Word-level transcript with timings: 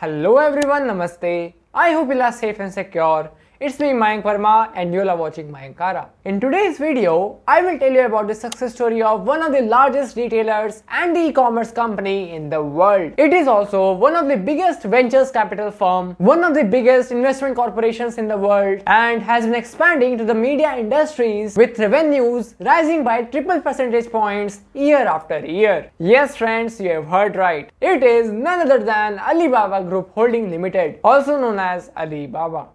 Hello 0.00 0.36
everyone, 0.36 0.84
Namaste. 0.86 1.54
I 1.74 1.90
hope 1.90 2.14
you 2.14 2.20
are 2.20 2.30
safe 2.30 2.60
and 2.60 2.72
secure. 2.72 3.32
It's 3.60 3.80
me 3.80 3.88
Mayank 3.88 4.22
Verma 4.22 4.70
and 4.76 4.94
you 4.94 5.00
are 5.00 5.16
watching 5.16 5.50
Mayankara. 5.50 6.10
In 6.24 6.38
today's 6.38 6.78
video, 6.78 7.40
I 7.48 7.60
will 7.60 7.76
tell 7.76 7.90
you 7.90 8.02
about 8.02 8.28
the 8.28 8.34
success 8.36 8.72
story 8.72 9.02
of 9.02 9.22
one 9.22 9.42
of 9.42 9.50
the 9.50 9.62
largest 9.62 10.16
retailers 10.16 10.84
and 10.88 11.16
the 11.16 11.22
e-commerce 11.30 11.72
company 11.72 12.30
in 12.30 12.50
the 12.50 12.62
world. 12.62 13.14
It 13.18 13.32
is 13.32 13.48
also 13.48 13.94
one 13.94 14.14
of 14.14 14.28
the 14.28 14.36
biggest 14.36 14.84
ventures 14.84 15.32
capital 15.32 15.72
firm, 15.72 16.14
one 16.18 16.44
of 16.44 16.54
the 16.54 16.62
biggest 16.62 17.10
investment 17.10 17.56
corporations 17.56 18.16
in 18.16 18.28
the 18.28 18.36
world 18.36 18.80
and 18.86 19.20
has 19.20 19.44
been 19.44 19.56
expanding 19.56 20.16
to 20.18 20.24
the 20.24 20.36
media 20.36 20.76
industries 20.76 21.56
with 21.56 21.80
revenues 21.80 22.54
rising 22.60 23.02
by 23.02 23.22
triple 23.22 23.60
percentage 23.60 24.08
points 24.08 24.60
year 24.72 25.04
after 25.04 25.44
year. 25.44 25.90
Yes 25.98 26.36
friends, 26.36 26.80
you 26.80 26.90
have 26.90 27.08
heard 27.08 27.34
right. 27.34 27.72
It 27.80 28.04
is 28.04 28.30
none 28.30 28.70
other 28.70 28.84
than 28.84 29.18
Alibaba 29.18 29.82
Group 29.82 30.12
Holding 30.14 30.48
Limited, 30.48 31.00
also 31.02 31.40
known 31.40 31.58
as 31.58 31.90
Alibaba. 31.96 32.68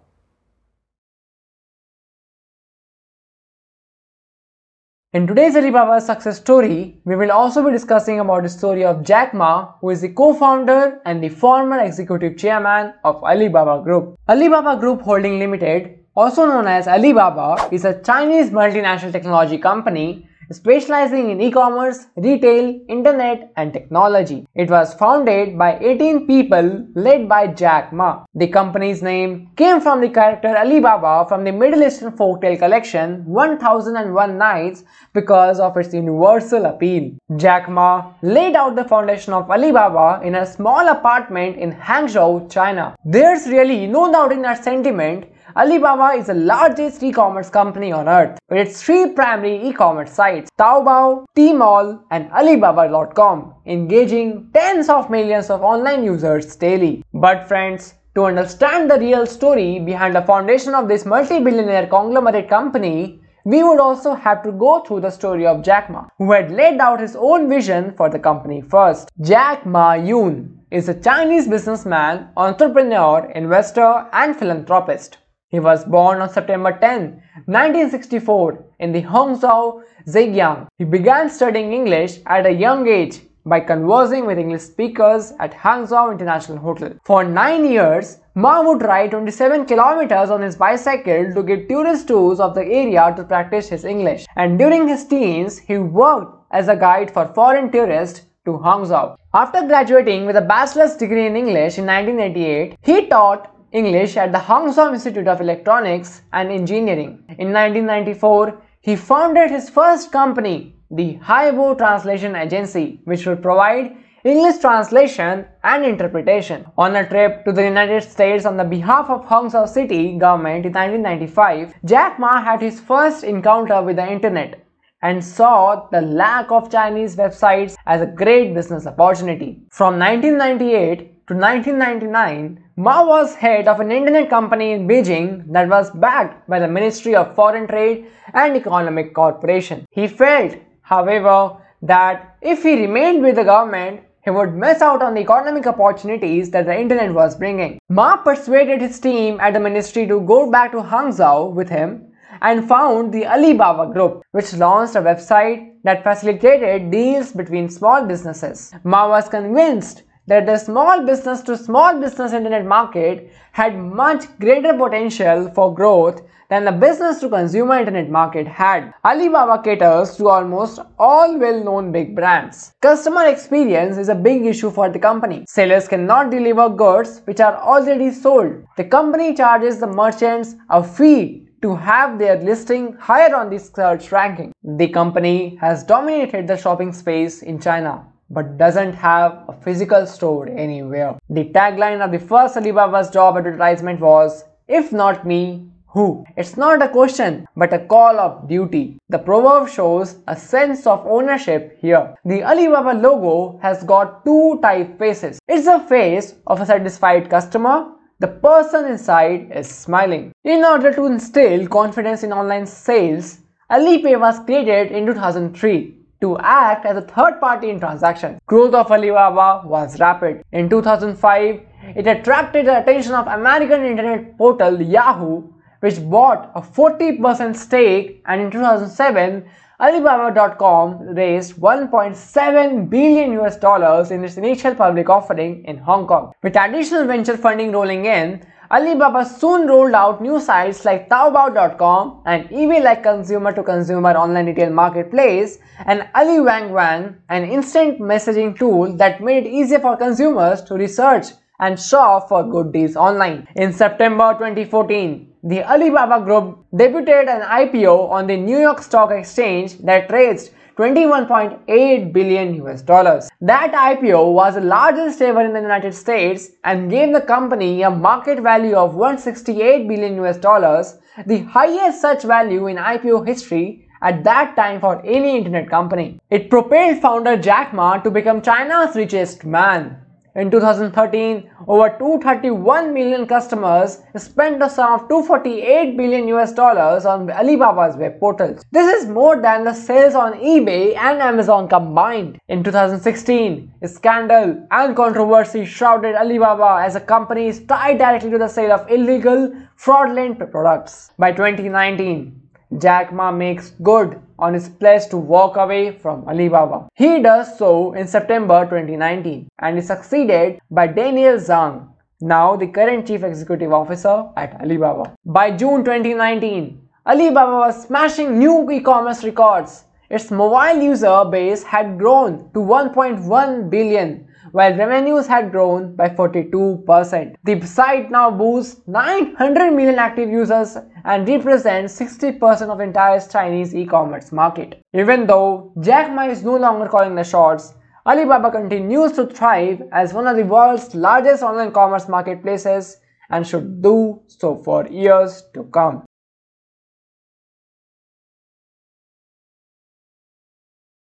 In 5.14 5.28
today's 5.28 5.54
Alibaba 5.54 6.00
success 6.00 6.38
story, 6.38 6.98
we 7.04 7.14
will 7.14 7.30
also 7.30 7.64
be 7.64 7.70
discussing 7.70 8.18
about 8.18 8.42
the 8.42 8.48
story 8.48 8.84
of 8.84 9.04
Jack 9.04 9.32
Ma, 9.32 9.74
who 9.80 9.90
is 9.90 10.00
the 10.00 10.08
co-founder 10.08 11.00
and 11.06 11.22
the 11.22 11.28
former 11.28 11.78
executive 11.78 12.36
chairman 12.36 12.92
of 13.04 13.22
Alibaba 13.22 13.80
Group. 13.80 14.18
Alibaba 14.28 14.76
Group 14.76 15.02
Holding 15.02 15.38
Limited, 15.38 16.00
also 16.16 16.46
known 16.46 16.66
as 16.66 16.88
Alibaba, 16.88 17.68
is 17.70 17.84
a 17.84 18.02
Chinese 18.02 18.50
multinational 18.50 19.12
technology 19.12 19.56
company 19.56 20.28
specializing 20.52 21.30
in 21.30 21.40
e-commerce, 21.40 22.06
retail, 22.16 22.80
internet 22.88 23.52
and 23.56 23.72
technology. 23.72 24.46
It 24.54 24.70
was 24.70 24.94
founded 24.94 25.58
by 25.58 25.78
18 25.78 26.26
people 26.26 26.86
led 26.94 27.28
by 27.28 27.48
Jack 27.48 27.92
Ma. 27.92 28.24
The 28.34 28.48
company's 28.48 29.02
name 29.02 29.50
came 29.56 29.80
from 29.80 30.00
the 30.00 30.08
character 30.08 30.56
Alibaba 30.56 31.26
from 31.28 31.44
the 31.44 31.52
Middle 31.52 31.82
Eastern 31.82 32.12
folktale 32.12 32.58
collection 32.58 33.24
1001 33.26 34.38
Nights 34.38 34.84
because 35.12 35.60
of 35.60 35.76
its 35.76 35.94
universal 35.94 36.66
appeal. 36.66 37.12
Jack 37.36 37.68
Ma 37.68 38.12
laid 38.22 38.56
out 38.56 38.76
the 38.76 38.84
foundation 38.84 39.32
of 39.32 39.50
Alibaba 39.50 40.20
in 40.24 40.34
a 40.36 40.46
small 40.46 40.88
apartment 40.88 41.56
in 41.56 41.72
Hangzhou, 41.72 42.50
China. 42.50 42.94
There's 43.04 43.46
really 43.46 43.86
no 43.86 44.10
doubt 44.10 44.32
in 44.32 44.42
that 44.42 44.62
sentiment 44.62 45.26
Alibaba 45.56 46.18
is 46.18 46.26
the 46.26 46.34
largest 46.34 47.02
e-commerce 47.02 47.50
company 47.50 47.92
on 47.92 48.08
earth 48.08 48.38
with 48.48 48.66
its 48.66 48.82
three 48.82 49.10
primary 49.10 49.68
e-commerce 49.68 50.10
sites 50.10 50.50
Taobao, 50.58 51.26
Tmall 51.36 52.00
and 52.10 52.30
Alibaba.com 52.32 53.54
engaging 53.66 54.50
tens 54.54 54.88
of 54.88 55.10
millions 55.10 55.50
of 55.50 55.62
online 55.62 56.02
users 56.02 56.56
daily. 56.56 57.04
But 57.12 57.46
friends, 57.46 57.94
to 58.14 58.24
understand 58.24 58.90
the 58.90 58.98
real 58.98 59.26
story 59.26 59.78
behind 59.78 60.16
the 60.16 60.22
foundation 60.22 60.74
of 60.74 60.88
this 60.88 61.04
multi-billionaire 61.04 61.88
conglomerate 61.88 62.48
company, 62.48 63.20
we 63.44 63.62
would 63.62 63.80
also 63.80 64.14
have 64.14 64.42
to 64.44 64.52
go 64.52 64.80
through 64.80 65.00
the 65.00 65.10
story 65.10 65.46
of 65.46 65.62
Jack 65.62 65.90
Ma, 65.90 66.06
who 66.18 66.32
had 66.32 66.50
laid 66.50 66.80
out 66.80 67.00
his 67.00 67.14
own 67.16 67.48
vision 67.48 67.92
for 67.96 68.08
the 68.08 68.18
company 68.18 68.62
first. 68.62 69.10
Jack 69.20 69.66
Ma 69.66 69.92
Yun 69.92 70.58
is 70.70 70.88
a 70.88 70.98
Chinese 70.98 71.46
businessman, 71.46 72.30
entrepreneur, 72.36 73.30
investor, 73.34 74.08
and 74.12 74.34
philanthropist. 74.34 75.18
He 75.54 75.60
was 75.60 75.84
born 75.84 76.20
on 76.20 76.28
September 76.28 76.72
10, 76.76 77.22
1964 77.46 78.64
in 78.80 78.90
the 78.90 79.02
Hangzhou, 79.02 79.84
Zhejiang. 80.04 80.66
He 80.78 80.84
began 80.84 81.30
studying 81.30 81.72
English 81.72 82.18
at 82.26 82.44
a 82.44 82.50
young 82.50 82.88
age 82.88 83.20
by 83.46 83.60
conversing 83.60 84.26
with 84.26 84.36
English 84.36 84.62
speakers 84.62 85.32
at 85.38 85.52
Hangzhou 85.52 86.10
International 86.10 86.58
Hotel. 86.58 86.94
For 87.04 87.22
9 87.22 87.66
years, 87.66 88.18
Ma 88.34 88.62
would 88.62 88.82
ride 88.82 89.12
27 89.12 89.66
kilometers 89.66 90.28
on 90.28 90.42
his 90.42 90.56
bicycle 90.56 91.32
to 91.32 91.42
give 91.44 91.68
tourist 91.68 92.08
tours 92.08 92.40
of 92.40 92.56
the 92.56 92.64
area 92.64 93.14
to 93.16 93.22
practice 93.22 93.68
his 93.68 93.84
English. 93.84 94.26
And 94.34 94.58
during 94.58 94.88
his 94.88 95.06
teens, 95.06 95.60
he 95.60 95.78
worked 95.78 96.36
as 96.50 96.66
a 96.66 96.74
guide 96.74 97.12
for 97.12 97.28
foreign 97.28 97.70
tourists 97.70 98.22
to 98.44 98.58
Hangzhou. 98.58 99.16
After 99.32 99.62
graduating 99.68 100.26
with 100.26 100.36
a 100.36 100.48
bachelor's 100.54 100.96
degree 100.96 101.26
in 101.26 101.36
English 101.36 101.78
in 101.78 101.86
1988, 101.86 102.76
he 102.82 103.06
taught 103.06 103.53
English 103.74 104.16
at 104.16 104.30
the 104.30 104.38
Hangzhou 104.38 104.92
Institute 104.94 105.26
of 105.26 105.40
Electronics 105.40 106.22
and 106.32 106.52
Engineering. 106.52 107.24
In 107.38 107.52
1994, 107.52 108.62
he 108.80 108.94
founded 108.94 109.50
his 109.50 109.68
first 109.68 110.12
company, 110.12 110.76
the 110.92 111.18
Haibo 111.18 111.76
Translation 111.76 112.36
Agency, 112.36 113.00
which 113.02 113.26
would 113.26 113.42
provide 113.42 113.96
English 114.24 114.58
translation 114.58 115.44
and 115.64 115.84
interpretation. 115.84 116.64
On 116.78 116.94
a 116.94 117.08
trip 117.08 117.44
to 117.44 117.52
the 117.52 117.64
United 117.64 118.04
States 118.04 118.46
on 118.46 118.56
the 118.56 118.62
behalf 118.62 119.10
of 119.10 119.26
Hangzhou 119.26 119.68
City 119.68 120.18
government 120.18 120.66
in 120.66 120.72
1995, 120.72 121.74
Jack 121.84 122.20
Ma 122.20 122.40
had 122.40 122.62
his 122.62 122.78
first 122.78 123.24
encounter 123.24 123.82
with 123.82 123.96
the 123.96 124.08
internet 124.08 124.64
and 125.02 125.22
saw 125.22 125.88
the 125.90 126.00
lack 126.00 126.50
of 126.52 126.70
Chinese 126.70 127.16
websites 127.16 127.74
as 127.86 128.00
a 128.00 128.06
great 128.06 128.54
business 128.54 128.86
opportunity. 128.86 129.58
From 129.70 129.98
1998 129.98 131.26
to 131.26 131.34
1999, 131.34 132.63
Ma 132.76 133.06
was 133.06 133.36
head 133.36 133.68
of 133.68 133.78
an 133.78 133.92
internet 133.92 134.28
company 134.28 134.72
in 134.72 134.88
Beijing 134.88 135.44
that 135.52 135.68
was 135.68 135.92
backed 135.92 136.48
by 136.48 136.58
the 136.58 136.66
Ministry 136.66 137.14
of 137.14 137.32
Foreign 137.36 137.68
Trade 137.68 138.06
and 138.32 138.56
Economic 138.56 139.14
Cooperation. 139.14 139.86
He 139.92 140.08
felt, 140.08 140.56
however, 140.82 141.56
that 141.82 142.36
if 142.42 142.64
he 142.64 142.80
remained 142.80 143.22
with 143.22 143.36
the 143.36 143.44
government, 143.44 144.00
he 144.24 144.30
would 144.30 144.56
miss 144.56 144.82
out 144.82 145.02
on 145.02 145.14
the 145.14 145.20
economic 145.20 145.68
opportunities 145.68 146.50
that 146.50 146.66
the 146.66 146.76
internet 146.76 147.14
was 147.14 147.36
bringing. 147.36 147.78
Ma 147.90 148.16
persuaded 148.16 148.80
his 148.80 148.98
team 148.98 149.38
at 149.38 149.54
the 149.54 149.60
ministry 149.60 150.08
to 150.08 150.18
go 150.22 150.50
back 150.50 150.72
to 150.72 150.78
Hangzhou 150.78 151.52
with 151.52 151.68
him 151.68 152.08
and 152.42 152.68
found 152.68 153.14
the 153.14 153.24
Alibaba 153.24 153.92
Group, 153.92 154.24
which 154.32 154.52
launched 154.52 154.96
a 154.96 155.00
website 155.00 155.74
that 155.84 156.02
facilitated 156.02 156.90
deals 156.90 157.30
between 157.30 157.68
small 157.68 158.04
businesses. 158.04 158.72
Ma 158.82 159.08
was 159.08 159.28
convinced 159.28 160.02
that 160.26 160.46
the 160.46 160.56
small 160.56 161.04
business 161.04 161.42
to 161.42 161.56
small 161.56 162.00
business 162.00 162.32
internet 162.32 162.64
market 162.64 163.30
had 163.52 163.78
much 163.78 164.24
greater 164.38 164.72
potential 164.72 165.50
for 165.54 165.74
growth 165.74 166.22
than 166.50 166.64
the 166.64 166.72
business 166.72 167.20
to 167.20 167.28
consumer 167.28 167.78
internet 167.78 168.08
market 168.10 168.46
had. 168.46 168.92
Alibaba 169.04 169.62
caters 169.62 170.16
to 170.16 170.28
almost 170.28 170.78
all 170.98 171.38
well-known 171.38 171.92
big 171.92 172.14
brands. 172.14 172.72
Customer 172.80 173.26
experience 173.26 173.96
is 173.96 174.08
a 174.08 174.14
big 174.14 174.46
issue 174.46 174.70
for 174.70 174.88
the 174.88 174.98
company. 174.98 175.44
Sellers 175.48 175.88
cannot 175.88 176.30
deliver 176.30 176.68
goods 176.68 177.22
which 177.24 177.40
are 177.40 177.56
already 177.56 178.10
sold. 178.10 178.64
The 178.76 178.84
company 178.84 179.34
charges 179.34 179.78
the 179.78 179.86
merchants 179.86 180.54
a 180.70 180.82
fee 180.82 181.48
to 181.62 181.74
have 181.74 182.18
their 182.18 182.40
listing 182.40 182.94
higher 182.94 183.34
on 183.34 183.48
the 183.50 183.58
search 183.58 184.12
ranking. 184.12 184.52
The 184.62 184.88
company 184.88 185.56
has 185.60 185.82
dominated 185.82 186.46
the 186.46 186.56
shopping 186.56 186.92
space 186.92 187.42
in 187.42 187.58
China 187.58 188.06
but 188.30 188.56
doesn't 188.58 188.94
have 188.94 189.44
a 189.48 189.52
physical 189.52 190.06
store 190.06 190.48
anywhere. 190.48 191.18
The 191.28 191.44
tagline 191.50 192.04
of 192.04 192.12
the 192.12 192.18
first 192.18 192.56
Alibaba's 192.56 193.10
job 193.10 193.36
advertisement 193.36 194.00
was, 194.00 194.44
If 194.68 194.92
not 194.92 195.26
me, 195.26 195.68
who? 195.86 196.24
It's 196.36 196.56
not 196.56 196.82
a 196.82 196.88
question, 196.88 197.46
but 197.56 197.72
a 197.72 197.86
call 197.86 198.18
of 198.18 198.48
duty. 198.48 198.98
The 199.08 199.18
proverb 199.18 199.68
shows 199.68 200.16
a 200.26 200.36
sense 200.36 200.86
of 200.86 201.06
ownership 201.06 201.78
here. 201.80 202.14
The 202.24 202.42
Alibaba 202.42 202.98
logo 202.98 203.58
has 203.62 203.84
got 203.84 204.24
two 204.24 204.58
typefaces. 204.62 205.38
It's 205.46 205.68
a 205.68 205.80
face 205.80 206.34
of 206.46 206.60
a 206.60 206.66
satisfied 206.66 207.30
customer 207.30 207.94
the 208.20 208.28
person 208.28 208.86
inside 208.86 209.50
is 209.52 209.68
smiling. 209.68 210.32
In 210.44 210.64
order 210.64 210.94
to 210.94 211.06
instill 211.06 211.66
confidence 211.66 212.22
in 212.22 212.32
online 212.32 212.64
sales, 212.64 213.40
Alipay 213.70 214.18
was 214.18 214.38
created 214.38 214.92
in 214.92 215.04
2003 215.04 216.03
to 216.24 216.38
act 216.38 216.86
as 216.86 216.96
a 216.96 217.06
third 217.14 217.40
party 217.40 217.70
in 217.70 217.78
transactions. 217.78 218.40
Growth 218.46 218.74
of 218.74 218.90
Alibaba 218.90 219.66
was 219.66 220.00
rapid. 220.00 220.42
In 220.52 220.70
2005, 220.70 221.60
it 221.96 222.06
attracted 222.06 222.66
the 222.66 222.78
attention 222.80 223.12
of 223.12 223.26
American 223.26 223.84
internet 223.84 224.38
portal 224.38 224.80
Yahoo, 224.80 225.42
which 225.80 226.00
bought 226.14 226.50
a 226.54 226.62
40% 226.62 227.54
stake 227.54 228.22
and 228.26 228.40
in 228.40 228.50
2007, 228.50 229.44
Alibaba.com 229.80 231.14
raised 231.14 231.56
1.7 231.56 232.88
billion 232.88 233.32
US 233.40 233.56
dollars 233.56 234.10
in 234.10 234.24
its 234.24 234.36
initial 234.38 234.74
public 234.74 235.10
offering 235.10 235.64
in 235.64 235.76
Hong 235.78 236.06
Kong. 236.06 236.32
With 236.42 236.56
additional 236.56 237.06
venture 237.06 237.36
funding 237.36 237.72
rolling 237.72 238.06
in, 238.06 238.46
Alibaba 238.70 239.26
soon 239.26 239.66
rolled 239.66 239.92
out 239.92 240.22
new 240.22 240.40
sites 240.40 240.84
like 240.84 241.08
Taobao.com 241.10 242.22
and 242.24 242.48
eBay 242.48 242.82
like 242.82 243.02
consumer 243.02 243.52
to 243.52 243.62
consumer 243.62 244.12
online 244.12 244.46
retail 244.46 244.70
marketplace 244.70 245.58
and 245.84 246.08
Ali 246.14 246.40
Wang 246.40 246.72
Wang, 246.72 247.16
an 247.28 247.44
instant 247.44 248.00
messaging 248.00 248.58
tool 248.58 248.96
that 248.96 249.22
made 249.22 249.46
it 249.46 249.50
easier 249.50 249.80
for 249.80 249.96
consumers 249.96 250.62
to 250.62 250.74
research 250.74 251.26
and 251.60 251.78
shop 251.78 252.28
for 252.28 252.42
good 252.42 252.72
deals 252.72 252.96
online. 252.96 253.46
In 253.54 253.72
September 253.72 254.32
2014, 254.32 255.34
the 255.44 255.62
Alibaba 255.62 256.24
Group 256.24 256.64
debuted 256.72 257.28
an 257.28 257.42
IPO 257.42 258.08
on 258.10 258.26
the 258.26 258.36
New 258.36 258.58
York 258.58 258.82
Stock 258.82 259.10
Exchange 259.10 259.78
that 259.80 260.10
raised 260.10 260.52
21.8 260.76 262.12
billion 262.12 262.54
US 262.66 262.82
dollars. 262.82 263.28
That 263.40 263.72
IPO 263.72 264.32
was 264.32 264.54
the 264.56 264.60
largest 264.60 265.22
ever 265.22 265.40
in 265.42 265.52
the 265.52 265.60
United 265.60 265.94
States 265.94 266.50
and 266.64 266.90
gave 266.90 267.12
the 267.12 267.20
company 267.20 267.82
a 267.82 267.90
market 267.90 268.40
value 268.40 268.74
of 268.74 268.96
168 268.96 269.86
billion 269.86 270.16
US 270.24 270.36
dollars, 270.36 270.96
the 271.26 271.44
highest 271.44 272.00
such 272.00 272.24
value 272.24 272.66
in 272.66 272.76
IPO 272.76 273.24
history 273.24 273.86
at 274.02 274.24
that 274.24 274.56
time 274.56 274.80
for 274.80 275.00
any 275.06 275.36
internet 275.36 275.70
company. 275.70 276.20
It 276.30 276.50
propelled 276.50 277.00
founder 277.00 277.36
Jack 277.36 277.72
Ma 277.72 277.98
to 277.98 278.10
become 278.10 278.42
China's 278.42 278.96
richest 278.96 279.44
man. 279.44 280.03
In 280.36 280.50
2013, 280.50 281.48
over 281.68 281.90
231 281.96 282.92
million 282.92 283.24
customers 283.24 284.00
spent 284.16 284.60
a 284.60 284.68
sum 284.68 284.94
of 284.94 285.08
248 285.08 285.96
billion 285.96 286.26
US 286.26 286.52
dollars 286.52 287.06
on 287.06 287.30
Alibaba's 287.30 287.96
web 287.96 288.18
portals. 288.18 288.64
This 288.72 288.92
is 288.96 289.08
more 289.08 289.40
than 289.40 289.62
the 289.62 289.72
sales 289.72 290.16
on 290.16 290.32
eBay 290.40 290.96
and 290.96 291.22
Amazon 291.22 291.68
combined. 291.68 292.40
In 292.48 292.64
2016, 292.64 293.74
a 293.82 293.86
scandal 293.86 294.66
and 294.72 294.96
controversy 294.96 295.64
shrouded 295.64 296.16
Alibaba 296.16 296.84
as 296.84 296.96
a 296.96 297.00
company 297.00 297.52
tied 297.68 297.98
directly 297.98 298.30
to 298.30 298.38
the 298.38 298.48
sale 298.48 298.72
of 298.72 298.90
illegal, 298.90 299.54
fraudulent 299.76 300.40
products. 300.50 301.12
By 301.16 301.30
2019, 301.30 302.40
Jack 302.78 303.12
Ma 303.12 303.30
makes 303.30 303.70
good 303.84 304.20
on 304.38 304.54
his 304.54 304.68
pledge 304.68 305.08
to 305.08 305.16
walk 305.16 305.56
away 305.56 305.90
from 305.90 306.26
Alibaba. 306.28 306.88
He 306.94 307.20
does 307.22 307.58
so 307.58 307.92
in 307.94 308.06
September 308.06 308.64
2019 308.64 309.48
and 309.60 309.78
is 309.78 309.86
succeeded 309.86 310.58
by 310.70 310.86
Daniel 310.86 311.36
Zhang, 311.36 311.88
now 312.20 312.56
the 312.56 312.66
current 312.66 313.06
chief 313.06 313.22
executive 313.22 313.72
officer 313.72 314.24
at 314.36 314.60
Alibaba. 314.60 315.14
By 315.24 315.50
June 315.56 315.84
2019, 315.84 316.80
Alibaba 317.06 317.56
was 317.58 317.86
smashing 317.86 318.38
new 318.38 318.70
e-commerce 318.70 319.24
records. 319.24 319.84
Its 320.10 320.30
mobile 320.30 320.82
user 320.82 321.24
base 321.30 321.62
had 321.62 321.98
grown 321.98 322.50
to 322.52 322.60
1.1 322.60 323.70
billion 323.70 324.26
while 324.54 324.76
revenues 324.76 325.26
had 325.26 325.50
grown 325.50 325.96
by 325.96 326.08
42%. 326.08 327.34
The 327.42 327.60
site 327.66 328.12
now 328.12 328.30
boasts 328.30 328.80
900 328.86 329.72
million 329.72 329.98
active 329.98 330.30
users 330.30 330.76
and 331.04 331.26
represents 331.26 331.98
60% 331.98 332.68
of 332.68 332.78
entire 332.78 333.18
Chinese 333.20 333.74
e-commerce 333.74 334.30
market. 334.30 334.80
Even 334.92 335.26
though 335.26 335.72
Jack 335.80 336.12
Ma 336.12 336.28
is 336.28 336.44
no 336.44 336.56
longer 336.56 336.88
calling 336.88 337.16
the 337.16 337.24
shots, 337.24 337.74
Alibaba 338.06 338.52
continues 338.52 339.10
to 339.12 339.26
thrive 339.26 339.82
as 339.90 340.14
one 340.14 340.28
of 340.28 340.36
the 340.36 340.44
world's 340.44 340.94
largest 340.94 341.42
online 341.42 341.72
commerce 341.72 342.08
marketplaces 342.08 342.98
and 343.30 343.44
should 343.44 343.82
do 343.82 344.20
so 344.28 344.54
for 344.62 344.86
years 344.86 345.42
to 345.54 345.64
come. 345.64 346.04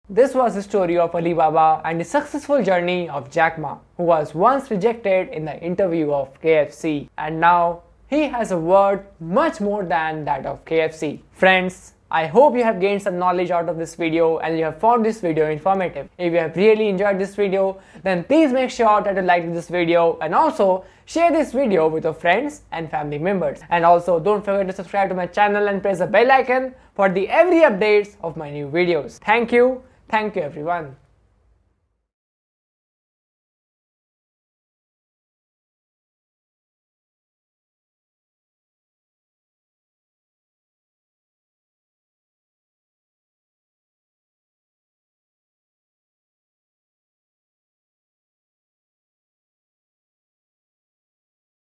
This 0.09 0.33
was 0.35 0.53
the 0.53 0.61
story 0.61 0.97
of 0.97 1.15
Alibaba 1.15 1.81
and 1.85 1.97
the 1.97 2.03
successful 2.03 2.61
journey 2.61 3.07
of 3.07 3.31
Jack 3.31 3.57
Ma, 3.57 3.77
who 3.95 4.03
was 4.03 4.35
once 4.35 4.69
rejected 4.69 5.29
in 5.29 5.45
the 5.45 5.57
interview 5.61 6.11
of 6.11 6.41
KFC 6.41 7.07
and 7.17 7.39
now 7.39 7.83
he 8.07 8.23
has 8.23 8.51
a 8.51 8.57
word 8.57 9.05
much 9.21 9.61
more 9.61 9.85
than 9.85 10.25
that 10.25 10.45
of 10.45 10.65
KFC. 10.65 11.21
Friends, 11.31 11.93
I 12.11 12.27
hope 12.27 12.53
you 12.53 12.65
have 12.65 12.81
gained 12.81 13.01
some 13.01 13.17
knowledge 13.17 13.49
out 13.49 13.69
of 13.69 13.77
this 13.77 13.95
video 13.95 14.39
and 14.39 14.57
you 14.57 14.65
have 14.65 14.77
found 14.77 15.05
this 15.05 15.21
video 15.21 15.49
informative. 15.49 16.09
If 16.17 16.33
you 16.33 16.39
have 16.39 16.57
really 16.57 16.89
enjoyed 16.89 17.17
this 17.17 17.33
video, 17.33 17.79
then 18.03 18.25
please 18.25 18.51
make 18.51 18.71
sure 18.71 19.01
that 19.01 19.15
you 19.15 19.21
like 19.21 19.53
this 19.53 19.69
video 19.69 20.19
and 20.21 20.35
also 20.35 20.83
share 21.05 21.31
this 21.31 21.53
video 21.53 21.87
with 21.87 22.03
your 22.03 22.13
friends 22.13 22.63
and 22.73 22.91
family 22.91 23.19
members. 23.19 23.61
And 23.69 23.85
also 23.85 24.19
don't 24.19 24.43
forget 24.43 24.67
to 24.67 24.73
subscribe 24.73 25.07
to 25.09 25.15
my 25.15 25.27
channel 25.27 25.69
and 25.69 25.81
press 25.81 25.99
the 25.99 26.07
bell 26.07 26.29
icon 26.29 26.75
for 26.93 27.07
the 27.07 27.29
every 27.29 27.61
updates 27.61 28.17
of 28.21 28.35
my 28.35 28.51
new 28.51 28.67
videos. 28.67 29.17
Thank 29.19 29.53
you. 29.53 29.81
Thank 30.13 30.35
you 30.35 30.43
everyone. 30.43 31.02